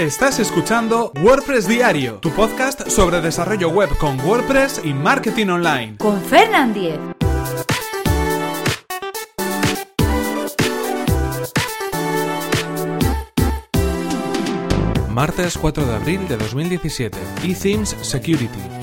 Estás 0.00 0.38
escuchando 0.38 1.12
WordPress 1.22 1.68
Diario, 1.68 2.20
tu 2.20 2.30
podcast 2.30 2.88
sobre 2.88 3.20
desarrollo 3.20 3.68
web 3.68 3.90
con 3.98 4.18
WordPress 4.20 4.80
y 4.82 4.94
marketing 4.94 5.48
online. 5.48 5.98
Con 5.98 6.18
Fernand 6.22 6.72
Diez. 6.72 6.98
Martes 15.10 15.58
4 15.58 15.84
de 15.84 15.94
abril 15.94 16.26
de 16.28 16.38
2017. 16.38 17.18
eThemes 17.44 17.94
Security. 18.00 18.79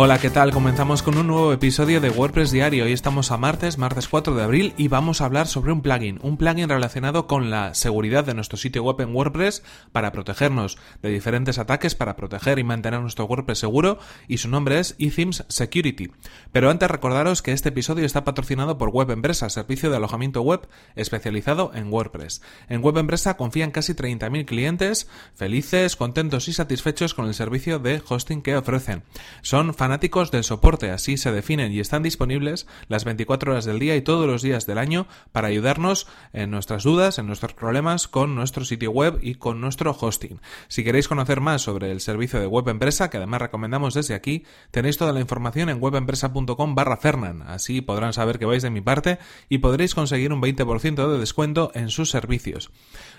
Hola, 0.00 0.20
¿qué 0.20 0.30
tal? 0.30 0.52
Comenzamos 0.52 1.02
con 1.02 1.18
un 1.18 1.26
nuevo 1.26 1.52
episodio 1.52 2.00
de 2.00 2.10
WordPress 2.10 2.52
Diario. 2.52 2.84
Hoy 2.84 2.92
estamos 2.92 3.32
a 3.32 3.36
martes, 3.36 3.78
martes 3.78 4.06
4 4.06 4.32
de 4.36 4.44
abril, 4.44 4.72
y 4.76 4.86
vamos 4.86 5.20
a 5.20 5.24
hablar 5.24 5.48
sobre 5.48 5.72
un 5.72 5.82
plugin, 5.82 6.20
un 6.22 6.36
plugin 6.36 6.68
relacionado 6.68 7.26
con 7.26 7.50
la 7.50 7.74
seguridad 7.74 8.22
de 8.22 8.32
nuestro 8.32 8.56
sitio 8.56 8.84
web 8.84 9.00
en 9.00 9.12
WordPress 9.12 9.64
para 9.90 10.12
protegernos 10.12 10.78
de 11.02 11.08
diferentes 11.08 11.58
ataques, 11.58 11.96
para 11.96 12.14
proteger 12.14 12.60
y 12.60 12.62
mantener 12.62 13.00
nuestro 13.00 13.24
WordPress 13.24 13.58
seguro, 13.58 13.98
y 14.28 14.38
su 14.38 14.48
nombre 14.48 14.78
es 14.78 14.94
eThemes 15.00 15.44
Security. 15.48 16.12
Pero 16.52 16.70
antes 16.70 16.88
recordaros 16.88 17.42
que 17.42 17.50
este 17.50 17.70
episodio 17.70 18.06
está 18.06 18.22
patrocinado 18.22 18.78
por 18.78 18.90
Web 18.90 19.10
Empresa, 19.10 19.50
servicio 19.50 19.90
de 19.90 19.96
alojamiento 19.96 20.42
web 20.42 20.68
especializado 20.94 21.72
en 21.74 21.92
WordPress. 21.92 22.40
En 22.68 22.82
Web 22.82 22.98
Empresa 22.98 23.36
confían 23.36 23.72
casi 23.72 23.94
30.000 23.94 24.44
clientes 24.44 25.08
felices, 25.34 25.96
contentos 25.96 26.46
y 26.46 26.52
satisfechos 26.52 27.14
con 27.14 27.26
el 27.26 27.34
servicio 27.34 27.80
de 27.80 28.00
hosting 28.08 28.42
que 28.42 28.56
ofrecen. 28.56 29.02
Son 29.42 29.74
fanáticos 29.88 30.30
del 30.30 30.44
soporte, 30.44 30.90
así 30.90 31.16
se 31.16 31.32
definen 31.32 31.72
y 31.72 31.80
están 31.80 32.02
disponibles 32.02 32.66
las 32.88 33.06
24 33.06 33.52
horas 33.52 33.64
del 33.64 33.78
día 33.78 33.96
y 33.96 34.02
todos 34.02 34.26
los 34.26 34.42
días 34.42 34.66
del 34.66 34.76
año 34.76 35.06
para 35.32 35.48
ayudarnos 35.48 36.06
en 36.34 36.50
nuestras 36.50 36.82
dudas, 36.82 37.18
en 37.18 37.26
nuestros 37.26 37.54
problemas 37.54 38.06
con 38.06 38.34
nuestro 38.34 38.66
sitio 38.66 38.90
web 38.90 39.18
y 39.22 39.36
con 39.36 39.62
nuestro 39.62 39.96
hosting. 39.98 40.42
Si 40.68 40.84
queréis 40.84 41.08
conocer 41.08 41.40
más 41.40 41.62
sobre 41.62 41.90
el 41.90 42.02
servicio 42.02 42.38
de 42.38 42.46
Web 42.46 42.68
Empresa, 42.68 43.08
que 43.08 43.16
además 43.16 43.40
recomendamos 43.40 43.94
desde 43.94 44.12
aquí, 44.12 44.44
tenéis 44.70 44.98
toda 44.98 45.14
la 45.14 45.20
información 45.20 45.70
en 45.70 45.82
webempresa.com 45.82 46.74
barra 46.74 46.98
Fernan. 46.98 47.40
Así 47.40 47.80
podrán 47.80 48.12
saber 48.12 48.38
que 48.38 48.44
vais 48.44 48.62
de 48.62 48.68
mi 48.68 48.82
parte 48.82 49.18
y 49.48 49.56
podréis 49.56 49.94
conseguir 49.94 50.34
un 50.34 50.42
20% 50.42 51.10
de 51.10 51.18
descuento 51.18 51.70
en 51.72 51.88
sus 51.88 52.10
servicios. 52.10 52.70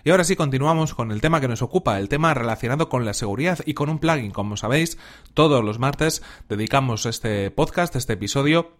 Y 0.04 0.12
ahora 0.12 0.24
sí 0.24 0.36
continuamos 0.36 0.94
con 0.94 1.12
el 1.12 1.20
tema 1.20 1.42
que 1.42 1.48
nos 1.48 1.64
ocupa, 1.64 1.98
el 1.98 2.10
tema 2.10 2.36
relacionado 2.36 2.90
con 2.90 3.06
la 3.06 3.16
seguridad 3.16 3.58
y 3.66 3.74
con 3.74 3.90
un 3.90 3.98
plugin. 3.98 4.30
Como 4.30 4.56
sabéis, 4.56 5.00
todos 5.34 5.66
los 5.66 5.80
martes 5.80 6.22
de 6.48 6.59
dedicamos 6.60 7.06
este 7.06 7.52
podcast, 7.52 7.96
este 7.96 8.14
episodio, 8.14 8.79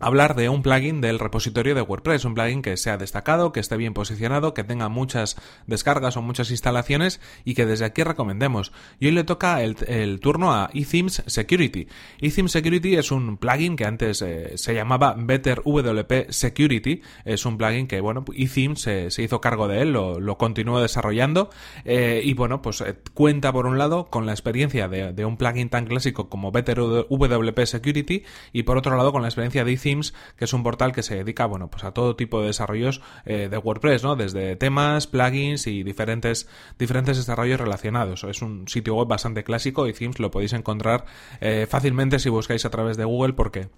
hablar 0.00 0.34
de 0.34 0.48
un 0.48 0.62
plugin 0.62 1.00
del 1.00 1.18
repositorio 1.18 1.74
de 1.74 1.82
WordPress, 1.82 2.24
un 2.24 2.34
plugin 2.34 2.62
que 2.62 2.76
sea 2.76 2.96
destacado, 2.96 3.52
que 3.52 3.60
esté 3.60 3.76
bien 3.76 3.94
posicionado, 3.94 4.54
que 4.54 4.64
tenga 4.64 4.88
muchas 4.88 5.36
descargas 5.66 6.16
o 6.16 6.22
muchas 6.22 6.50
instalaciones 6.50 7.20
y 7.44 7.54
que 7.54 7.66
desde 7.66 7.84
aquí 7.84 8.02
recomendemos. 8.02 8.72
Y 8.98 9.06
hoy 9.06 9.12
le 9.12 9.24
toca 9.24 9.62
el, 9.62 10.20
turno 10.20 10.52
a 10.52 10.70
eThemes 10.72 11.22
Security. 11.26 11.86
eThemes 12.20 12.52
Security 12.52 12.96
es 12.96 13.12
un 13.12 13.36
plugin 13.36 13.76
que 13.76 13.84
antes 13.84 14.22
eh, 14.22 14.52
se 14.56 14.74
llamaba 14.74 15.14
Better 15.16 15.62
WP 15.64 16.30
Security. 16.30 17.02
Es 17.24 17.44
un 17.44 17.58
plugin 17.58 17.86
que, 17.86 18.00
bueno, 18.00 18.24
eThemes 18.34 18.80
se, 18.80 19.10
se 19.10 19.22
hizo 19.22 19.40
cargo 19.40 19.68
de 19.68 19.82
él, 19.82 19.92
lo, 19.92 20.18
lo 20.18 20.36
desarrollando 20.80 21.50
eh, 21.84 22.22
y, 22.24 22.34
bueno, 22.34 22.62
pues 22.62 22.80
eh, 22.80 22.96
cuenta 23.14 23.52
por 23.52 23.66
un 23.66 23.78
lado 23.78 24.06
con 24.06 24.26
la 24.26 24.32
experiencia 24.32 24.88
de, 24.88 25.12
de, 25.12 25.24
un 25.24 25.36
plugin 25.36 25.68
tan 25.68 25.86
clásico 25.86 26.28
como 26.28 26.50
Better 26.50 26.78
WP 26.80 27.66
Security 27.66 28.24
y 28.52 28.62
por 28.62 28.78
otro 28.78 28.96
lado 28.96 29.12
con 29.12 29.22
la 29.22 29.28
experiencia 29.28 29.64
de 29.64 29.72
eThemes 29.72 29.89
que 30.36 30.44
es 30.44 30.52
un 30.52 30.62
portal 30.62 30.92
que 30.92 31.02
se 31.02 31.16
dedica, 31.16 31.46
bueno, 31.46 31.68
pues 31.70 31.84
a 31.84 31.92
todo 31.92 32.16
tipo 32.16 32.40
de 32.40 32.48
desarrollos 32.48 33.00
eh, 33.24 33.48
de 33.50 33.58
WordPress, 33.58 34.02
¿no? 34.02 34.16
Desde 34.16 34.56
temas, 34.56 35.06
plugins 35.06 35.66
y 35.66 35.82
diferentes, 35.82 36.48
diferentes 36.78 37.16
desarrollos 37.16 37.60
relacionados. 37.60 38.24
Es 38.24 38.42
un 38.42 38.68
sitio 38.68 38.94
web 38.94 39.08
bastante 39.08 39.44
clásico 39.44 39.86
y 39.86 39.92
Themes 39.92 40.18
lo 40.18 40.30
podéis 40.30 40.52
encontrar 40.52 41.04
eh, 41.40 41.66
fácilmente 41.68 42.18
si 42.18 42.28
buscáis 42.28 42.64
a 42.64 42.70
través 42.70 42.96
de 42.96 43.04
Google 43.04 43.34
porque 43.34 43.68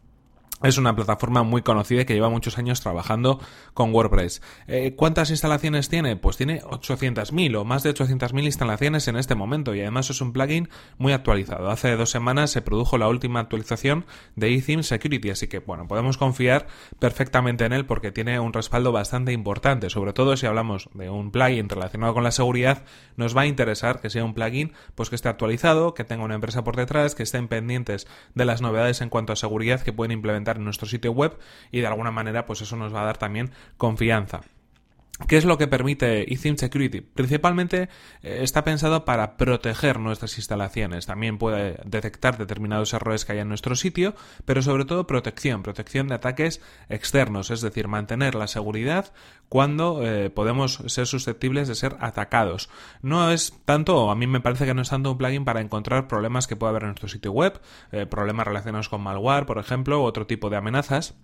es 0.63 0.79
una 0.79 0.95
plataforma 0.95 1.43
muy 1.43 1.63
conocida 1.63 2.05
que 2.05 2.15
lleva 2.15 2.29
muchos 2.29 2.59
años 2.59 2.81
trabajando 2.81 3.41
con 3.75 3.93
WordPress. 3.93 4.43
Eh, 4.67 4.95
¿Cuántas 4.97 5.31
instalaciones 5.31 5.89
tiene? 5.89 6.17
Pues 6.17 6.37
tiene 6.37 6.63
800.000 6.63 7.57
o 7.57 7.65
más 7.65 7.83
de 7.83 7.95
800.000 7.95 8.45
instalaciones 8.45 9.09
en 9.09 9.17
este 9.17 9.35
momento 9.35 9.75
y 9.75 9.81
además 9.81 10.11
es 10.11 10.21
un 10.21 10.33
plugin 10.33 10.69
muy 10.99 11.13
actualizado. 11.13 11.71
Hace 11.71 11.97
dos 11.97 12.11
semanas 12.11 12.51
se 12.51 12.63
produjo 12.63 12.99
la 12.99 13.09
última 13.09 13.41
actualización 13.41 14.07
de 14.37 14.55
eTheme 14.55 14.83
Security, 14.83 15.31
así 15.31 15.49
que 15.49 15.59
bueno, 15.59 15.87
podemos 15.89 16.17
confiar 16.17 16.67
perfectamente 16.99 17.65
en 17.65 17.73
él 17.73 17.87
porque 17.87 18.13
tiene 18.13 18.39
un 18.41 18.53
respaldo 18.53 18.93
bastante 18.93 19.33
importante. 19.33 19.91
Sobre 19.91 20.13
todo 20.13 20.37
si 20.37 20.47
hablamos 20.47 20.89
de 20.95 21.11
un 21.11 21.31
plugin 21.31 21.69
relacionado 21.69 22.15
con 22.15 22.25
la 22.25 22.31
seguridad, 22.31 22.85
nos 23.17 23.37
va 23.37 23.43
a 23.43 23.47
interesar 23.47 24.01
que 24.01 24.11
sea 24.11 24.25
un 24.25 24.35
plugin 24.35 24.73
pues 24.95 25.11
que 25.11 25.17
esté 25.17 25.29
actualizado, 25.29 25.95
que 25.95 26.05
tenga 26.05 26.25
una 26.25 26.35
empresa 26.35 26.65
por 26.65 26.77
detrás, 26.77 27.15
que 27.15 27.23
estén 27.23 27.49
pendientes 27.49 28.07
de 28.35 28.45
las 28.45 28.63
novedades 28.63 29.01
en 29.01 29.09
cuanto 29.09 29.33
a 29.33 29.37
seguridad 29.37 29.81
que 29.81 29.93
pueden 29.93 30.13
implementar 30.13 30.52
en 30.57 30.65
nuestro 30.65 30.87
sitio 30.87 31.13
web 31.13 31.39
y 31.71 31.81
de 31.81 31.87
alguna 31.87 32.11
manera 32.11 32.47
pues 32.47 32.61
eso 32.63 32.77
nos 32.77 32.95
va 32.95 33.03
a 33.03 33.07
dar 33.07 33.19
también 33.19 33.51
confianza. 33.77 34.43
¿Qué 35.29 35.37
es 35.37 35.45
lo 35.45 35.59
que 35.59 35.69
permite 35.69 36.33
eTheme 36.33 36.59
Security? 36.59 37.01
Principalmente 37.01 37.89
eh, 38.23 38.39
está 38.43 38.65
pensado 38.65 39.05
para 39.05 39.37
proteger 39.37 39.99
nuestras 39.99 40.37
instalaciones. 40.37 41.07
También 41.07 41.39
puede 41.39 41.81
detectar 41.85 42.39
determinados 42.39 42.93
errores 42.93 43.25
que 43.25 43.33
hay 43.33 43.39
en 43.39 43.49
nuestro 43.49 43.77
sitio, 43.77 44.15
pero 44.45 44.63
sobre 44.63 44.85
todo 44.85 45.07
protección, 45.07 45.63
protección 45.63 46.09
de 46.09 46.15
ataques 46.15 46.61
externos, 46.89 47.51
es 47.51 47.61
decir, 47.61 47.89
mantener 47.89 48.35
la 48.35 48.47
seguridad 48.47 49.13
cuando 49.49 50.03
eh, 50.03 50.31
podemos 50.31 50.83
ser 50.87 51.07
susceptibles 51.07 51.69
de 51.69 51.75
ser 51.75 51.97
atacados. 52.01 52.69
No 53.03 53.31
es 53.31 53.55
tanto, 53.65 54.11
a 54.11 54.15
mí 54.15 54.27
me 54.27 54.41
parece 54.41 54.67
que 54.67 54.75
no 54.75 54.83
es 54.83 54.91
tanto 54.91 55.13
un 55.13 55.19
plugin 55.19 55.45
para 55.45 55.61
encontrar 55.61 56.09
problemas 56.09 56.47
que 56.47 56.57
pueda 56.57 56.71
haber 56.71 56.83
en 56.83 56.89
nuestro 56.89 57.09
sitio 57.09 57.33
web, 57.33 57.61
eh, 57.93 58.07
problemas 58.07 58.47
relacionados 58.47 58.89
con 58.89 59.03
malware, 59.03 59.47
por 59.47 59.59
ejemplo, 59.59 60.01
u 60.01 60.05
otro 60.05 60.27
tipo 60.27 60.51
de 60.51 60.57
amenazas 60.57 61.15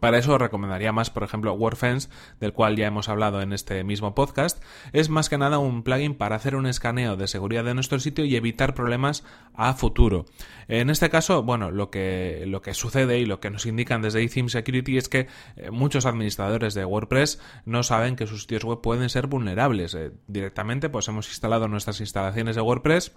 para 0.00 0.18
eso 0.18 0.36
recomendaría 0.38 0.92
más, 0.92 1.10
por 1.10 1.22
ejemplo, 1.22 1.52
WordFence, 1.54 2.08
del 2.40 2.52
cual 2.52 2.76
ya 2.76 2.86
hemos 2.86 3.08
hablado 3.08 3.40
en 3.42 3.52
este 3.52 3.82
mismo 3.84 4.14
podcast. 4.14 4.62
Es 4.92 5.08
más 5.08 5.28
que 5.28 5.38
nada 5.38 5.58
un 5.58 5.82
plugin 5.82 6.14
para 6.14 6.36
hacer 6.36 6.56
un 6.56 6.66
escaneo 6.66 7.16
de 7.16 7.28
seguridad 7.28 7.64
de 7.64 7.74
nuestro 7.74 7.98
sitio 7.98 8.24
y 8.24 8.36
evitar 8.36 8.74
problemas 8.74 9.24
a 9.54 9.74
futuro. 9.74 10.26
En 10.68 10.90
este 10.90 11.10
caso, 11.10 11.42
bueno, 11.42 11.70
lo 11.70 11.90
que, 11.90 12.44
lo 12.46 12.62
que 12.62 12.74
sucede 12.74 13.18
y 13.18 13.26
lo 13.26 13.40
que 13.40 13.50
nos 13.50 13.66
indican 13.66 14.02
desde 14.02 14.22
eTheme 14.22 14.48
Security 14.48 14.98
es 14.98 15.08
que 15.08 15.28
eh, 15.56 15.70
muchos 15.70 16.06
administradores 16.06 16.74
de 16.74 16.84
WordPress 16.84 17.40
no 17.64 17.82
saben 17.82 18.16
que 18.16 18.26
sus 18.26 18.42
sitios 18.42 18.64
web 18.64 18.80
pueden 18.80 19.08
ser 19.08 19.26
vulnerables. 19.26 19.94
Eh, 19.94 20.12
directamente, 20.26 20.88
pues 20.88 21.08
hemos 21.08 21.28
instalado 21.28 21.68
nuestras 21.68 22.00
instalaciones 22.00 22.56
de 22.56 22.62
WordPress 22.62 23.12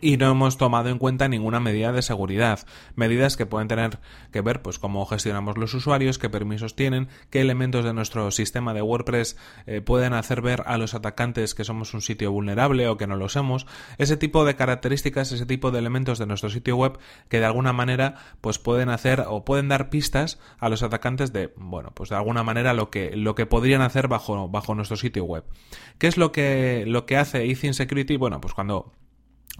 y 0.00 0.16
no 0.16 0.30
hemos 0.30 0.56
tomado 0.56 0.88
en 0.88 0.98
cuenta 0.98 1.28
ninguna 1.28 1.60
medida 1.60 1.92
de 1.92 2.00
seguridad, 2.02 2.60
medidas 2.96 3.36
que 3.36 3.44
pueden 3.44 3.68
tener 3.68 3.98
que 4.32 4.40
ver 4.40 4.62
pues 4.62 4.78
cómo 4.78 5.04
gestionamos 5.04 5.58
los 5.58 5.74
usuarios, 5.74 6.18
qué 6.18 6.30
permisos 6.30 6.74
tienen, 6.74 7.08
qué 7.30 7.40
elementos 7.40 7.84
de 7.84 7.92
nuestro 7.92 8.30
sistema 8.30 8.72
de 8.72 8.80
WordPress 8.80 9.36
eh, 9.66 9.80
pueden 9.82 10.14
hacer 10.14 10.40
ver 10.40 10.62
a 10.66 10.78
los 10.78 10.94
atacantes 10.94 11.54
que 11.54 11.64
somos 11.64 11.92
un 11.92 12.00
sitio 12.00 12.32
vulnerable 12.32 12.88
o 12.88 12.96
que 12.96 13.06
no 13.06 13.16
lo 13.16 13.28
somos, 13.28 13.66
ese 13.98 14.16
tipo 14.16 14.44
de 14.44 14.56
características, 14.56 15.30
ese 15.32 15.46
tipo 15.46 15.70
de 15.70 15.78
elementos 15.78 16.18
de 16.18 16.26
nuestro 16.26 16.48
sitio 16.48 16.76
web 16.76 16.98
que 17.28 17.40
de 17.40 17.46
alguna 17.46 17.72
manera 17.72 18.14
pues 18.40 18.58
pueden 18.58 18.88
hacer 18.88 19.24
o 19.28 19.44
pueden 19.44 19.68
dar 19.68 19.90
pistas 19.90 20.38
a 20.58 20.70
los 20.70 20.82
atacantes 20.82 21.32
de 21.32 21.52
bueno, 21.56 21.92
pues 21.94 22.08
de 22.08 22.16
alguna 22.16 22.42
manera 22.42 22.72
lo 22.72 22.90
que 22.90 23.14
lo 23.14 23.34
que 23.34 23.46
podrían 23.46 23.82
hacer 23.82 24.08
bajo 24.08 24.48
bajo 24.48 24.74
nuestro 24.74 24.96
sitio 24.96 25.24
web. 25.24 25.44
¿Qué 25.98 26.06
es 26.06 26.16
lo 26.16 26.32
que 26.32 26.84
lo 26.86 27.04
que 27.04 27.16
hace 27.16 27.44
Ethin 27.44 27.74
Security? 27.74 28.16
Bueno, 28.16 28.40
pues 28.40 28.54
cuando 28.54 28.92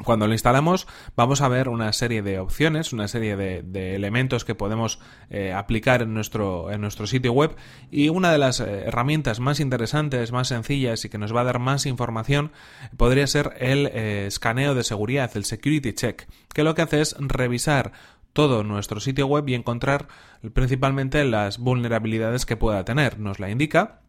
cuando 0.05 0.27
lo 0.27 0.33
instalamos 0.33 0.87
vamos 1.17 1.41
a 1.41 1.49
ver 1.49 1.69
una 1.69 1.93
serie 1.93 2.23
de 2.23 2.39
opciones, 2.39 2.93
una 2.93 3.09
serie 3.09 3.37
de, 3.37 3.95
elementos 3.95 4.45
que 4.45 4.55
podemos 4.55 4.99
eh, 5.31 5.53
aplicar 5.53 6.03
en 6.03 6.15
nuestro, 6.15 6.71
en 6.71 6.81
nuestro 6.81 7.07
sitio 7.07 7.33
web 7.33 7.57
y 7.91 8.09
una 8.09 8.33
de 8.33 8.39
las 8.39 8.61
eh, 8.61 8.85
herramientas 8.87 9.41
más 9.41 9.61
interesantes, 9.61 10.33
más 10.33 10.49
sencillas 10.49 11.05
y 11.05 11.09
que 11.09 11.19
nos 11.19 11.35
va 11.35 11.43
a 11.43 11.45
dar 11.45 11.59
más 11.59 11.87
información 11.87 12.53
podría 12.97 13.27
ser 13.27 13.55
el 13.59 13.87
eh, 13.87 14.27
escaneo 14.27 14.75
de 14.75 14.85
seguridad, 14.85 15.31
el 15.35 15.45
security 15.45 15.93
check, 15.93 16.29
que 16.55 16.65
lo 16.65 16.75
que 16.75 16.83
hace 16.83 17.01
es 17.01 17.17
revisar 17.19 17.93
todo 18.33 18.65
nuestro 18.65 19.01
sitio 19.01 19.27
web 19.27 19.49
y 19.49 19.55
encontrar 19.55 20.09
principalmente 20.55 21.25
las 21.25 21.59
vulnerabilidades 21.59 22.47
que 22.47 22.57
pueda 22.57 22.85
tener. 22.85 23.19
Nos 23.19 23.41
la 23.41 23.51
indica 23.51 24.02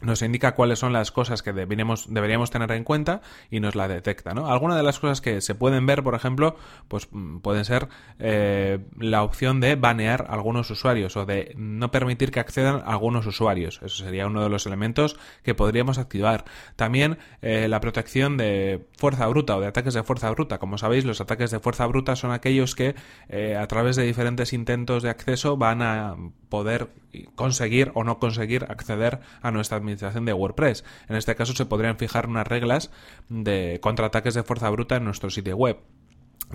nos 0.00 0.22
indica 0.22 0.54
cuáles 0.54 0.78
son 0.78 0.92
las 0.92 1.10
cosas 1.10 1.42
que 1.42 1.52
deberíamos, 1.52 2.12
deberíamos 2.12 2.50
tener 2.50 2.70
en 2.72 2.84
cuenta 2.84 3.20
y 3.50 3.60
nos 3.60 3.74
la 3.74 3.88
detecta, 3.88 4.34
¿no? 4.34 4.50
Algunas 4.50 4.76
de 4.76 4.82
las 4.82 4.98
cosas 4.98 5.20
que 5.20 5.40
se 5.40 5.54
pueden 5.54 5.86
ver, 5.86 6.02
por 6.02 6.14
ejemplo, 6.14 6.56
pues 6.88 7.08
mm, 7.10 7.38
pueden 7.38 7.64
ser 7.64 7.88
eh, 8.18 8.78
la 8.98 9.22
opción 9.22 9.60
de 9.60 9.76
banear 9.76 10.26
algunos 10.28 10.70
usuarios 10.70 11.16
o 11.16 11.26
de 11.26 11.52
no 11.56 11.90
permitir 11.90 12.30
que 12.30 12.40
accedan 12.40 12.82
algunos 12.86 13.26
usuarios. 13.26 13.80
Eso 13.82 14.04
sería 14.04 14.26
uno 14.26 14.42
de 14.42 14.48
los 14.48 14.66
elementos 14.66 15.18
que 15.42 15.54
podríamos 15.54 15.98
activar. 15.98 16.44
También 16.76 17.18
eh, 17.42 17.68
la 17.68 17.80
protección 17.80 18.36
de 18.36 18.86
fuerza 18.96 19.26
bruta 19.26 19.56
o 19.56 19.60
de 19.60 19.66
ataques 19.66 19.94
de 19.94 20.02
fuerza 20.02 20.30
bruta. 20.30 20.58
Como 20.58 20.78
sabéis, 20.78 21.04
los 21.04 21.20
ataques 21.20 21.50
de 21.50 21.60
fuerza 21.60 21.86
bruta 21.86 22.16
son 22.16 22.32
aquellos 22.32 22.74
que 22.74 22.94
eh, 23.28 23.56
a 23.56 23.66
través 23.66 23.96
de 23.96 24.04
diferentes 24.04 24.52
intentos 24.52 25.02
de 25.02 25.10
acceso 25.10 25.56
van 25.56 25.82
a 25.82 26.16
poder 26.48 26.88
conseguir 27.34 27.90
o 27.94 28.04
no 28.04 28.18
conseguir 28.18 28.64
acceder 28.68 29.20
a 29.42 29.50
nuestra 29.50 29.76
administración 29.76 29.89
administración 29.90 30.24
de 30.24 30.32
WordPress. 30.32 30.84
En 31.08 31.16
este 31.16 31.34
caso 31.34 31.52
se 31.54 31.66
podrían 31.66 31.98
fijar 31.98 32.26
unas 32.26 32.46
reglas 32.46 32.90
de 33.28 33.78
contraataques 33.80 34.34
de 34.34 34.42
fuerza 34.42 34.70
bruta 34.70 34.96
en 34.96 35.04
nuestro 35.04 35.30
sitio 35.30 35.56
web. 35.56 35.78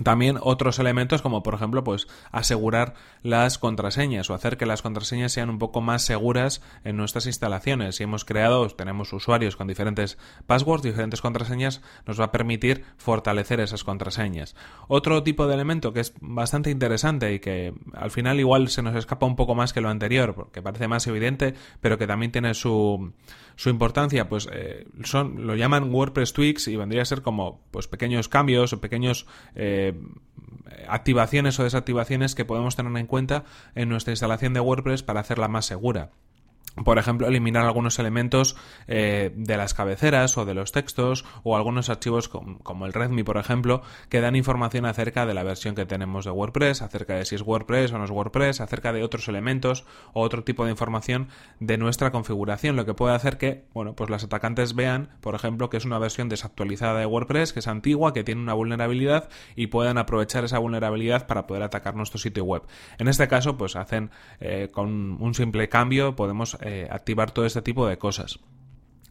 También 0.02 0.38
otros 0.40 0.78
elementos 0.78 1.22
como 1.22 1.42
por 1.42 1.54
ejemplo 1.54 1.82
pues 1.82 2.06
asegurar 2.30 2.94
las 3.22 3.58
contraseñas 3.58 4.28
o 4.28 4.34
hacer 4.34 4.56
que 4.56 4.66
las 4.66 4.82
contraseñas 4.82 5.32
sean 5.32 5.48
un 5.48 5.58
poco 5.58 5.80
más 5.80 6.02
seguras 6.02 6.62
en 6.84 6.96
nuestras 6.96 7.26
instalaciones. 7.26 7.96
Si 7.96 8.02
hemos 8.02 8.24
creado, 8.24 8.66
tenemos 8.68 9.12
usuarios 9.12 9.56
con 9.56 9.66
diferentes 9.66 10.18
passwords, 10.46 10.82
diferentes 10.82 11.22
contraseñas, 11.22 11.80
nos 12.06 12.20
va 12.20 12.26
a 12.26 12.32
permitir 12.32 12.84
fortalecer 12.98 13.60
esas 13.60 13.84
contraseñas. 13.84 14.54
Otro 14.88 15.22
tipo 15.22 15.46
de 15.46 15.54
elemento 15.54 15.92
que 15.92 16.00
es 16.00 16.12
bastante 16.20 16.70
interesante 16.70 17.32
y 17.32 17.40
que 17.40 17.72
al 17.94 18.10
final 18.10 18.38
igual 18.38 18.68
se 18.68 18.82
nos 18.82 18.94
escapa 18.96 19.26
un 19.26 19.36
poco 19.36 19.54
más 19.54 19.72
que 19.72 19.80
lo 19.80 19.88
anterior, 19.88 20.34
porque 20.34 20.62
parece 20.62 20.88
más 20.88 21.06
evidente, 21.06 21.54
pero 21.80 21.96
que 21.96 22.06
también 22.06 22.32
tiene 22.32 22.52
su, 22.54 23.12
su 23.56 23.70
importancia, 23.70 24.28
pues 24.28 24.48
eh, 24.52 24.86
son, 25.04 25.46
lo 25.46 25.56
llaman 25.56 25.92
WordPress 25.92 26.32
tweaks 26.32 26.68
y 26.68 26.76
vendría 26.76 27.02
a 27.02 27.06
ser 27.06 27.22
como 27.22 27.62
pues 27.70 27.88
pequeños 27.88 28.28
cambios 28.28 28.72
o 28.72 28.80
pequeños 28.80 29.26
eh, 29.54 29.94
activaciones 30.88 31.58
o 31.58 31.64
desactivaciones 31.64 32.34
que 32.34 32.44
podemos 32.44 32.76
tener 32.76 32.96
en 32.96 33.06
cuenta 33.06 33.44
en 33.74 33.88
nuestra 33.88 34.12
instalación 34.12 34.52
de 34.52 34.60
WordPress 34.60 35.02
para 35.02 35.20
hacerla 35.20 35.48
más 35.48 35.66
segura 35.66 36.10
por 36.84 36.98
ejemplo, 36.98 37.26
eliminar 37.26 37.64
algunos 37.64 37.98
elementos 37.98 38.56
eh, 38.86 39.32
de 39.34 39.56
las 39.56 39.72
cabeceras 39.72 40.36
o 40.36 40.44
de 40.44 40.54
los 40.54 40.72
textos 40.72 41.24
o 41.42 41.56
algunos 41.56 41.88
archivos 41.88 42.28
como, 42.28 42.86
el 42.86 42.92
README, 42.92 43.24
por 43.24 43.38
ejemplo, 43.38 43.82
que 44.10 44.20
dan 44.20 44.36
información 44.36 44.84
acerca 44.84 45.24
de 45.24 45.32
la 45.32 45.42
versión 45.42 45.74
que 45.74 45.86
tenemos 45.86 46.26
de 46.26 46.32
WordPress, 46.32 46.82
acerca 46.82 47.14
de 47.14 47.24
si 47.24 47.34
es 47.34 47.42
WordPress 47.42 47.92
o 47.92 47.98
no 47.98 48.04
es 48.04 48.10
WordPress, 48.10 48.60
acerca 48.60 48.92
de 48.92 49.02
otros 49.02 49.26
elementos 49.28 49.86
o 50.12 50.20
otro 50.20 50.44
tipo 50.44 50.64
de 50.64 50.70
información 50.70 51.28
de 51.60 51.78
nuestra 51.78 52.12
configuración, 52.12 52.76
lo 52.76 52.84
que 52.84 52.92
puede 52.92 53.14
hacer 53.14 53.38
que, 53.38 53.64
bueno, 53.72 53.94
pues 53.94 54.10
los 54.10 54.24
atacantes 54.24 54.74
vean, 54.74 55.16
por 55.22 55.34
ejemplo, 55.34 55.70
que 55.70 55.78
es 55.78 55.86
una 55.86 55.98
versión 55.98 56.28
desactualizada 56.28 57.00
de 57.00 57.06
WordPress, 57.06 57.54
que 57.54 57.60
es 57.60 57.68
antigua, 57.68 58.12
que 58.12 58.22
tiene 58.22 58.42
una 58.42 58.54
vulnerabilidad 58.54 59.30
y 59.54 59.68
puedan 59.68 59.96
aprovechar 59.96 60.44
esa 60.44 60.58
vulnerabilidad 60.58 61.26
para 61.26 61.46
poder 61.46 61.62
atacar 61.62 61.94
nuestro 61.94 62.18
sitio 62.18 62.44
web. 62.44 62.62
En 62.98 63.08
este 63.08 63.28
caso, 63.28 63.56
pues 63.56 63.76
hacen 63.76 64.10
eh, 64.40 64.68
con 64.70 65.22
un 65.22 65.34
simple 65.34 65.70
cambio 65.70 66.16
podemos 66.16 66.55
eh, 66.60 66.88
activar 66.90 67.30
todo 67.30 67.46
este 67.46 67.62
tipo 67.62 67.86
de 67.86 67.98
cosas. 67.98 68.40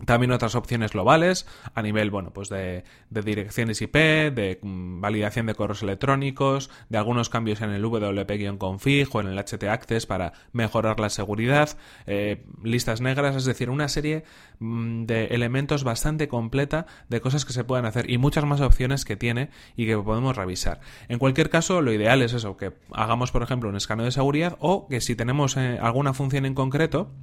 También 0.04 0.34
otras 0.34 0.56
opciones 0.56 0.92
globales 0.92 1.48
a 1.74 1.82
nivel, 1.82 2.12
bueno, 2.12 2.32
pues 2.34 2.50
de, 2.50 2.84
direcciones 3.10 3.82
IP, 3.82 3.96
de 3.96 4.60
mm, 4.62 5.00
validación 5.00 5.46
de 5.46 5.56
correos 5.56 5.84
electrónicos, 5.84 6.70
de 6.90 6.98
algunos 6.98 7.30
cambios 7.30 7.62
en 7.62 7.70
el 7.70 7.82
WP-config 7.82 9.08
o 9.14 9.22
en 9.22 9.28
el 9.28 9.38
HT-Access 9.40 10.06
para 10.06 10.34
mejorar 10.52 11.00
la 11.00 11.10
seguridad, 11.10 11.78
eh, 12.08 12.46
listas 12.62 13.00
negras, 13.00 13.38
es 13.38 13.46
decir, 13.46 13.70
una 13.70 13.88
serie 13.88 14.26
mm, 14.60 15.06
de 15.06 15.28
elementos 15.28 15.86
bastante 15.86 16.28
completa 16.28 16.88
de 17.08 17.22
cosas 17.22 17.46
que 17.46 17.54
se 17.54 17.64
pueden 17.64 17.86
hacer 17.86 18.10
y 18.10 18.18
muchas 18.18 18.44
más 18.44 18.60
opciones 18.60 19.06
que 19.06 19.16
tiene 19.16 19.50
y 19.78 19.86
que 19.86 19.98
podemos 19.98 20.36
revisar. 20.36 20.82
En 21.08 21.20
cualquier 21.20 21.50
caso, 21.50 21.82
lo 21.82 21.94
ideal 21.94 22.22
es 22.22 22.34
eso, 22.34 22.58
que 22.58 22.74
hagamos, 22.92 23.32
por 23.32 23.44
ejemplo, 23.44 23.70
un 23.70 23.78
escaneo 23.78 24.04
de 24.04 24.12
seguridad 24.12 24.58
o 24.60 24.90
que 24.90 25.00
si 25.00 25.16
tenemos 25.16 25.56
eh, 25.56 25.80
alguna 25.82 26.14
función 26.14 26.46
en 26.46 26.54
concreto, 26.54 27.14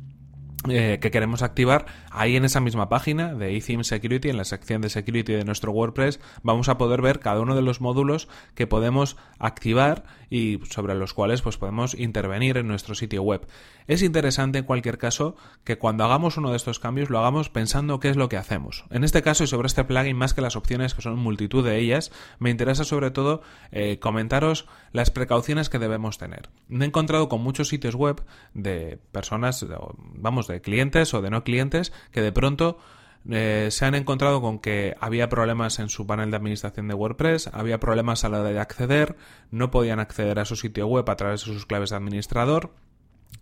eh, 0.69 0.99
que 1.00 1.11
queremos 1.11 1.43
activar, 1.43 1.87
ahí 2.11 2.37
en 2.37 2.44
esa 2.44 2.61
misma 2.61 2.88
página 2.88 3.35
de 3.35 3.56
eTheme 3.56 3.85
Security, 3.85 4.29
en 4.29 4.37
la 4.37 4.44
sección 4.44 4.82
de 4.82 4.91
Security 4.91 5.32
de 5.32 5.44
nuestro 5.44 5.73
WordPress, 5.73 6.20
vamos 6.43 6.69
a 6.69 6.79
poder 6.79 7.03
ver 7.03 7.20
cada 7.20 7.41
uno 7.41 7.55
de 7.56 7.62
los 7.62 7.81
módulos 7.81 8.29
que 8.55 8.67
podemos 8.67 9.17
activar 9.38 10.05
y 10.31 10.61
sobre 10.70 10.94
los 10.94 11.12
cuales 11.14 11.43
pues 11.43 11.59
podemos 11.59 11.94
intervenir 11.94 12.56
en 12.56 12.67
nuestro 12.67 12.94
sitio 12.94 13.23
web. 13.23 13.47
Es 13.87 14.03
interesante 14.03 14.59
en 14.59 14.64
cualquier 14.64 14.97
caso 14.97 15.37
que 15.64 15.76
cuando 15.76 16.05
hagamos 16.05 16.37
uno 16.37 16.50
de 16.50 16.56
estos 16.56 16.79
cambios 16.79 17.11
lo 17.11 17.19
hagamos 17.19 17.50
pensando 17.50 18.00
qué 18.00 18.08
es 18.08 18.17
lo 18.17 18.29
que 18.29 18.37
hacemos. 18.37 18.85
En 18.91 19.05
este 19.05 19.23
caso 19.23 19.44
y 19.44 19.47
sobre 19.47 19.67
este 19.67 19.85
plugin 19.85 20.17
más 20.17 20.32
que 20.32 20.41
las 20.41 20.56
opciones 20.56 20.94
que 20.94 21.03
son 21.03 21.19
multitud 21.19 21.65
de 21.65 21.79
ellas, 21.79 22.12
me 22.38 22.50
interesa 22.50 22.85
sobre 22.85 23.11
todo 23.11 23.43
eh, 23.73 23.99
comentaros 23.99 24.67
las 24.93 25.11
precauciones 25.11 25.69
que 25.69 25.79
debemos 25.79 26.19
tener. 26.19 26.49
Me 26.69 26.85
he 26.85 26.88
encontrado 26.88 27.29
con 27.29 27.43
muchos 27.43 27.69
sitios 27.69 27.94
web 27.94 28.23
de 28.55 28.99
personas, 29.11 29.67
vamos, 29.97 30.47
de 30.47 30.52
clientes 30.61 31.15
o 31.15 31.23
de 31.23 31.31
no 31.31 31.45
clientes 31.45 31.93
que 32.11 32.21
de 32.21 32.33
pronto 32.33 32.79
eh, 33.31 33.69
se 33.71 33.85
han 33.85 33.95
encontrado 33.95 34.41
con 34.41 34.59
que 34.59 34.97
había 35.01 35.29
problemas 35.29 35.79
en 35.79 35.89
su 35.89 36.07
panel 36.07 36.31
de 36.31 36.37
administración 36.37 36.89
de 36.89 36.95
WordPress, 36.95 37.49
había 37.53 37.79
problemas 37.79 38.25
a 38.25 38.29
la 38.29 38.41
hora 38.41 38.51
de 38.51 38.59
acceder, 38.59 39.17
no 39.51 39.71
podían 39.71 40.01
acceder 40.01 40.39
a 40.39 40.45
su 40.45 40.57
sitio 40.57 40.87
web 40.87 41.09
a 41.09 41.17
través 41.17 41.45
de 41.45 41.53
sus 41.53 41.67
claves 41.67 41.91
de 41.91 41.97
administrador, 41.97 42.73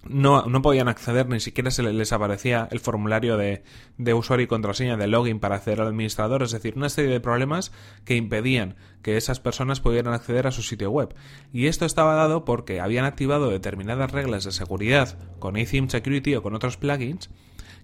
no, 0.03 0.47
no 0.47 0.63
podían 0.63 0.89
acceder, 0.89 1.29
ni 1.29 1.41
siquiera 1.41 1.71
se 1.71 1.83
les 1.83 2.13
aparecía 2.13 2.69
el 2.71 2.81
formulario 2.81 3.37
de, 3.37 3.63
de, 3.99 4.15
usuario 4.15 4.45
y 4.45 4.49
contraseña 4.49 4.97
de 4.97 5.07
login 5.07 5.41
para 5.41 5.57
acceder 5.57 5.81
al 5.81 5.89
administrador, 5.89 6.43
es 6.43 6.53
decir, 6.53 6.75
una 6.77 6.89
serie 6.89 7.11
de 7.11 7.21
problemas 7.21 7.71
que 8.05 8.17
impedían 8.17 8.77
que 9.03 9.17
esas 9.17 9.41
personas 9.41 9.81
pudieran 9.81 10.15
acceder 10.15 10.47
a 10.47 10.53
su 10.53 10.63
sitio 10.63 10.91
web. 10.91 11.15
Y 11.53 11.67
esto 11.67 11.85
estaba 11.85 12.15
dado 12.15 12.45
porque 12.45 12.81
habían 12.81 13.05
activado 13.05 13.51
determinadas 13.51 14.11
reglas 14.11 14.45
de 14.45 14.53
seguridad 14.53 15.19
con 15.39 15.57
eTheme 15.57 15.91
Security 15.91 16.35
o 16.35 16.43
con 16.43 16.55
otros 16.55 16.77
plugins 16.77 17.31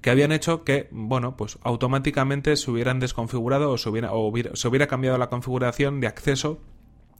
que 0.00 0.10
habían 0.10 0.32
hecho 0.32 0.62
que, 0.62 0.88
bueno, 0.90 1.36
pues 1.36 1.58
automáticamente 1.62 2.56
se 2.56 2.70
hubieran 2.70 3.00
desconfigurado 3.00 3.72
o 3.72 3.78
se 3.78 3.90
se 4.54 4.68
hubiera 4.68 4.86
cambiado 4.86 5.18
la 5.18 5.28
configuración 5.28 6.00
de 6.00 6.06
acceso 6.06 6.60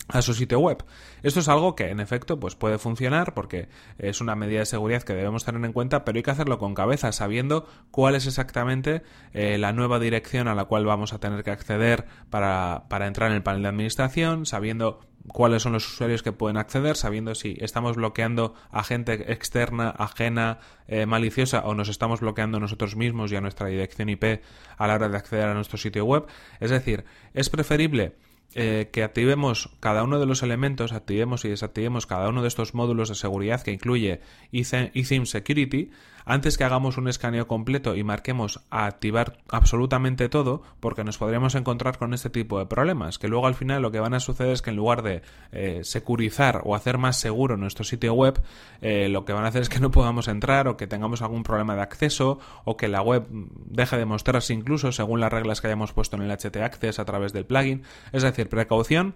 a 0.09 0.23
su 0.23 0.35
sitio 0.35 0.61
web. 0.61 0.85
Esto 1.23 1.41
es 1.41 1.49
algo 1.49 1.75
que 1.75 1.91
en 1.91 2.01
efecto 2.01 2.39
pues 2.39 2.55
puede 2.55 2.79
funcionar 2.79 3.35
porque 3.35 3.69
es 3.99 4.21
una 4.21 4.37
medida 4.37 4.61
de 4.61 4.67
seguridad 4.67 5.03
que 5.03 5.15
debemos 5.15 5.45
tener 5.45 5.65
en 5.65 5.73
cuenta, 5.73 6.05
pero 6.05 6.17
hay 6.17 6.23
que 6.23 6.31
hacerlo 6.31 6.59
con 6.59 6.75
cabeza, 6.75 7.13
sabiendo 7.13 7.67
cuál 7.91 8.15
es 8.15 8.27
exactamente 8.27 9.03
eh, 9.33 9.59
la 9.59 9.73
nueva 9.73 9.99
dirección 9.99 10.49
a 10.49 10.55
la 10.55 10.67
cual 10.67 10.85
vamos 10.85 11.13
a 11.13 11.19
tener 11.19 11.43
que 11.43 11.51
acceder 11.51 12.07
para, 12.31 12.85
para 12.89 13.07
entrar 13.07 13.31
en 13.31 13.37
el 13.37 13.43
panel 13.43 13.63
de 13.63 13.69
administración, 13.69 14.47
sabiendo 14.47 15.01
cuáles 15.29 15.63
son 15.63 15.73
los 15.73 15.87
usuarios 15.87 16.23
que 16.23 16.33
pueden 16.33 16.57
acceder, 16.57 16.97
sabiendo 16.97 17.35
si 17.35 17.57
estamos 17.61 17.97
bloqueando 17.97 18.55
a 18.71 18.85
gente 18.85 19.33
externa, 19.33 19.91
ajena, 19.91 20.59
eh, 20.87 21.07
maliciosa 21.07 21.65
o 21.65 21.75
nos 21.75 21.89
estamos 21.89 22.21
bloqueando 22.21 22.61
nosotros 22.61 22.97
mismos 22.97 23.33
y 23.33 23.37
a 23.37 23.41
nuestra 23.41 23.67
dirección 23.67 24.09
IP 24.09 24.43
a 24.77 24.87
la 24.87 24.95
hora 24.95 25.09
de 25.09 25.17
acceder 25.17 25.49
a 25.49 25.55
nuestro 25.55 25.79
sitio 25.79 26.05
web. 26.05 26.27
Es 26.61 26.71
decir, 26.71 27.05
es 27.35 27.51
preferible 27.51 28.15
eh, 28.59 28.89
que 28.91 29.05
activemos 29.05 29.69
cada 29.81 30.03
uno 30.03 30.19
de 30.19 30.25
los 30.25 30.43
elementos, 30.43 30.93
activemos 30.93 31.45
y 31.45 31.51
desactivemos 31.51 32.07
cada 32.07 32.31
uno 32.31 32.41
de 32.41 32.49
estos 32.49 32.73
módulos 32.73 33.11
de 33.11 33.15
seguridad 33.15 33.61
que 33.61 33.71
incluye 33.71 34.23
eTheme 34.51 35.27
Security, 35.27 35.91
antes 36.29 36.59
que 36.59 36.65
hagamos 36.65 36.99
un 36.99 37.07
escaneo 37.07 37.47
completo 37.47 37.95
y 37.95 38.03
marquemos 38.03 38.61
a 38.69 38.87
activar 38.87 39.39
absolutamente 39.49 40.29
todo, 40.29 40.61
porque 40.81 41.05
nos 41.05 41.19
podríamos 41.19 41.55
encontrar 41.55 41.99
con 41.99 42.13
este 42.15 42.31
tipo 42.31 42.59
de 42.59 42.67
problemas, 42.67 43.19
que 43.19 43.29
luego 43.29 43.47
al 43.47 43.55
final 43.55 43.81
lo 43.81 43.93
que 43.93 44.01
van 44.01 44.13
a 44.13 44.19
suceder 44.19 44.53
es 44.53 44.61
que 44.61 44.71
en 44.71 44.77
lugar 44.77 45.03
de 45.03 45.23
eh, 45.53 45.81
securizar 45.85 46.63
o 46.65 46.75
hacer 46.75 46.99
más 46.99 47.21
seguro 47.21 47.57
nuestro 47.57 47.85
sitio 47.85 48.13
web, 48.15 48.43
eh, 48.81 49.09
lo 49.09 49.25
que 49.25 49.33
van 49.33 49.45
a 49.45 49.49
hacer 49.49 49.63
es 49.63 49.69
que 49.69 49.79
no 49.79 49.93
podamos 49.93 50.27
entrar 50.27 50.67
o 50.67 50.77
que 50.77 50.89
tengamos 50.89 51.23
algún 51.23 51.45
problema 51.45 51.77
de 51.77 51.83
acceso 51.83 52.41
o 52.65 52.77
que 52.77 52.89
la 52.89 53.03
web 53.03 53.29
deje 53.31 53.97
de 53.97 54.05
mostrarse 54.05 54.53
incluso 54.53 54.91
según 54.91 55.21
las 55.21 55.33
reglas 55.33 55.61
que 55.61 55.69
hayamos 55.69 55.93
puesto 55.93 56.17
en 56.17 56.23
el 56.23 56.37
HT 56.37 56.57
Access 56.57 56.99
a 56.99 57.05
través 57.05 57.33
del 57.35 57.47
plugin. 57.47 57.83
Es 58.11 58.25
decir, 58.25 58.46
precaución 58.49 59.15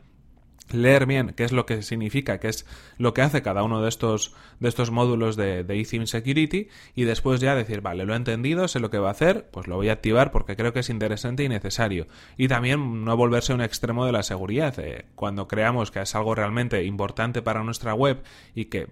leer 0.73 1.07
bien 1.07 1.35
qué 1.37 1.45
es 1.45 1.53
lo 1.53 1.67
que 1.67 1.83
significa, 1.83 2.39
qué 2.39 2.49
es 2.49 2.67
lo 2.99 3.15
que 3.15 3.23
hace 3.23 3.43
cada 3.43 3.63
uno 3.63 3.83
de 3.83 3.89
estos, 3.89 4.35
de 4.59 4.69
estos 4.69 4.91
módulos 4.91 5.37
de, 5.37 5.65
de 5.65 6.07
Security 6.07 6.69
y 6.95 7.05
después 7.05 7.41
ya 7.41 7.55
decir, 7.55 7.81
vale, 7.81 8.05
lo 8.05 8.15
he 8.15 8.17
entendido, 8.17 8.69
sé 8.69 8.81
lo 8.81 8.91
que 8.91 8.99
va 8.99 9.09
a 9.09 9.13
hacer, 9.13 9.49
pues 9.51 9.67
lo 9.67 9.77
voy 9.77 9.89
a 9.89 9.95
activar 9.95 10.31
porque 10.31 10.57
creo 10.57 10.73
que 10.73 10.81
es 10.81 10.91
interesante 10.91 11.45
y 11.45 11.49
necesario. 11.49 12.07
Y 12.37 12.49
también 12.49 13.05
no 13.05 13.17
volverse 13.17 13.55
un 13.55 13.61
extremo 13.61 14.07
de 14.07 14.13
la 14.13 14.23
seguridad. 14.23 14.79
Eh, 14.79 15.07
cuando 15.15 15.49
creamos 15.49 15.91
que 15.91 16.01
es 16.01 16.15
algo 16.15 16.35
realmente 16.35 16.85
importante 16.85 17.43
para 17.43 17.63
nuestra 17.65 17.95
web 17.95 18.23
y 18.55 18.67
que, 18.67 18.89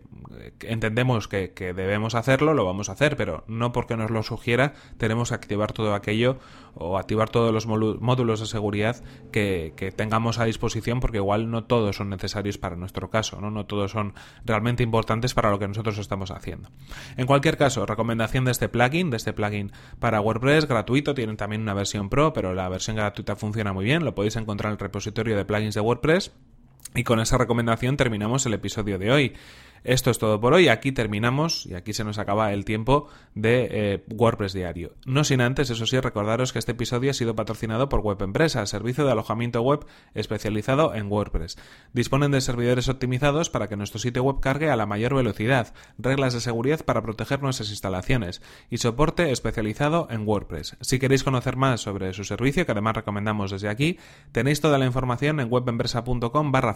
entendemos 0.60 1.28
que, 1.28 1.48
debemos 1.58 2.14
hacerlo, 2.14 2.54
lo 2.54 2.64
vamos 2.64 2.88
a 2.88 2.92
hacer, 2.92 3.16
pero 3.16 3.44
no 3.46 3.72
porque 3.72 3.96
nos 3.96 4.10
lo 4.10 4.22
sugiera 4.22 4.74
tenemos 4.96 5.28
que 5.28 5.34
activar 5.34 5.72
todo 5.72 5.94
aquello 5.94 6.38
o 6.74 6.98
activar 6.98 7.28
todos 7.30 7.52
los 7.52 7.66
módulos 7.66 8.40
de 8.40 8.46
seguridad 8.46 9.02
que, 9.32 9.72
que 9.76 9.90
tengamos 9.90 10.38
a 10.38 10.44
disposición 10.44 11.00
porque 11.00 11.18
igual 11.18 11.50
no 11.50 11.64
todos 11.68 11.96
son 11.96 12.10
necesarios 12.10 12.58
para 12.58 12.74
nuestro 12.74 13.10
caso, 13.10 13.40
¿no? 13.40 13.50
no 13.50 13.66
todos 13.66 13.92
son 13.92 14.14
realmente 14.44 14.82
importantes 14.82 15.34
para 15.34 15.50
lo 15.50 15.58
que 15.58 15.68
nosotros 15.68 15.98
estamos 15.98 16.32
haciendo. 16.32 16.70
En 17.16 17.26
cualquier 17.26 17.56
caso, 17.56 17.86
recomendación 17.86 18.44
de 18.44 18.50
este 18.50 18.68
plugin, 18.68 19.10
de 19.10 19.18
este 19.18 19.32
plugin 19.32 19.70
para 20.00 20.20
WordPress 20.20 20.66
gratuito, 20.66 21.14
tienen 21.14 21.36
también 21.36 21.62
una 21.62 21.74
versión 21.74 22.08
pro, 22.08 22.32
pero 22.32 22.54
la 22.54 22.68
versión 22.68 22.96
gratuita 22.96 23.36
funciona 23.36 23.72
muy 23.72 23.84
bien, 23.84 24.04
lo 24.04 24.14
podéis 24.14 24.36
encontrar 24.36 24.70
en 24.70 24.74
el 24.74 24.78
repositorio 24.80 25.36
de 25.36 25.44
plugins 25.44 25.74
de 25.74 25.80
WordPress. 25.80 26.32
Y 26.94 27.04
con 27.04 27.20
esa 27.20 27.36
recomendación 27.36 27.96
terminamos 27.96 28.46
el 28.46 28.54
episodio 28.54 28.98
de 28.98 29.12
hoy. 29.12 29.34
Esto 29.84 30.10
es 30.10 30.18
todo 30.18 30.40
por 30.40 30.54
hoy. 30.54 30.68
Aquí 30.68 30.92
terminamos 30.92 31.66
y 31.66 31.74
aquí 31.74 31.92
se 31.92 32.04
nos 32.04 32.18
acaba 32.18 32.52
el 32.52 32.64
tiempo 32.64 33.08
de 33.34 33.68
eh, 33.70 34.04
WordPress 34.10 34.52
Diario. 34.52 34.94
No 35.04 35.24
sin 35.24 35.40
antes, 35.40 35.70
eso 35.70 35.86
sí, 35.86 36.00
recordaros 36.00 36.52
que 36.52 36.58
este 36.58 36.72
episodio 36.72 37.10
ha 37.10 37.14
sido 37.14 37.36
patrocinado 37.36 37.88
por 37.88 38.00
Web 38.00 38.22
Empresa, 38.22 38.64
servicio 38.66 39.04
de 39.04 39.12
alojamiento 39.12 39.60
web 39.60 39.84
especializado 40.14 40.94
en 40.94 41.10
WordPress. 41.10 41.58
Disponen 41.92 42.30
de 42.30 42.40
servidores 42.40 42.88
optimizados 42.88 43.50
para 43.50 43.68
que 43.68 43.76
nuestro 43.76 43.98
sitio 43.98 44.22
web 44.22 44.40
cargue 44.40 44.70
a 44.70 44.76
la 44.76 44.86
mayor 44.86 45.14
velocidad, 45.14 45.74
reglas 45.98 46.34
de 46.34 46.40
seguridad 46.40 46.84
para 46.84 47.02
proteger 47.02 47.42
nuestras 47.42 47.70
instalaciones 47.70 48.40
y 48.70 48.78
soporte 48.78 49.30
especializado 49.30 50.08
en 50.10 50.26
WordPress. 50.26 50.76
Si 50.80 50.98
queréis 50.98 51.24
conocer 51.24 51.56
más 51.56 51.80
sobre 51.80 52.12
su 52.12 52.24
servicio, 52.24 52.64
que 52.64 52.72
además 52.72 52.96
recomendamos 52.96 53.50
desde 53.50 53.68
aquí, 53.68 53.98
tenéis 54.32 54.60
toda 54.60 54.78
la 54.78 54.86
información 54.86 55.40
en 55.40 55.52
webempresa.com 55.52 56.52
barra. 56.52 56.68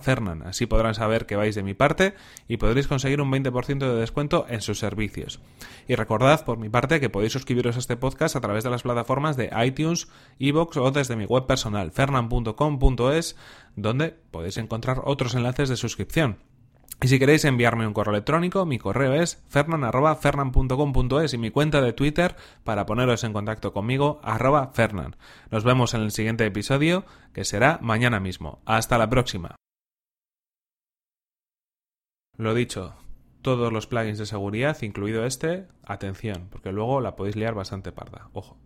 Así 0.44 0.66
podrán 0.66 0.94
saber 0.94 1.26
que 1.26 1.36
vais 1.36 1.54
de 1.54 1.62
mi 1.62 1.74
parte 1.74 2.14
y 2.48 2.56
podréis 2.56 2.88
conseguir 2.92 3.22
un 3.22 3.32
20% 3.32 3.78
de 3.78 3.94
descuento 3.94 4.44
en 4.50 4.60
sus 4.60 4.78
servicios. 4.78 5.40
Y 5.88 5.94
recordad, 5.94 6.44
por 6.44 6.58
mi 6.58 6.68
parte, 6.68 7.00
que 7.00 7.08
podéis 7.08 7.32
suscribiros 7.32 7.76
a 7.76 7.78
este 7.78 7.96
podcast 7.96 8.36
a 8.36 8.40
través 8.42 8.64
de 8.64 8.70
las 8.70 8.82
plataformas 8.82 9.38
de 9.38 9.50
iTunes, 9.64 10.08
iVoox 10.38 10.76
o 10.76 10.90
desde 10.90 11.16
mi 11.16 11.24
web 11.24 11.46
personal, 11.46 11.90
fernan.com.es, 11.90 13.36
donde 13.76 14.14
podéis 14.30 14.58
encontrar 14.58 15.00
otros 15.04 15.34
enlaces 15.34 15.70
de 15.70 15.76
suscripción. 15.76 16.36
Y 17.00 17.08
si 17.08 17.18
queréis 17.18 17.46
enviarme 17.46 17.86
un 17.86 17.94
correo 17.94 18.12
electrónico, 18.12 18.66
mi 18.66 18.78
correo 18.78 19.14
es 19.14 19.42
fernan.fernan.com.es 19.48 21.32
y 21.32 21.38
mi 21.38 21.50
cuenta 21.50 21.80
de 21.80 21.94
Twitter 21.94 22.36
para 22.62 22.84
poneros 22.84 23.24
en 23.24 23.32
contacto 23.32 23.72
conmigo, 23.72 24.20
arroba 24.22 24.70
fernan. 24.74 25.16
Nos 25.50 25.64
vemos 25.64 25.94
en 25.94 26.02
el 26.02 26.12
siguiente 26.12 26.44
episodio, 26.44 27.06
que 27.32 27.44
será 27.44 27.78
mañana 27.80 28.20
mismo. 28.20 28.60
Hasta 28.66 28.98
la 28.98 29.08
próxima. 29.08 29.56
Lo 32.38 32.54
dicho, 32.54 32.94
todos 33.42 33.72
los 33.72 33.86
plugins 33.86 34.18
de 34.18 34.26
seguridad, 34.26 34.80
incluido 34.82 35.26
este, 35.26 35.66
atención, 35.84 36.48
porque 36.50 36.72
luego 36.72 37.00
la 37.00 37.14
podéis 37.14 37.36
liar 37.36 37.54
bastante 37.54 37.92
parda. 37.92 38.30
Ojo. 38.32 38.56